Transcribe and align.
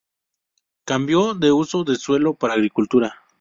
Cambio 0.83 1.35
de 1.35 1.51
uso 1.51 1.83
de 1.83 1.95
suelo 1.95 2.33
para 2.33 2.55
agricultura. 2.55 3.19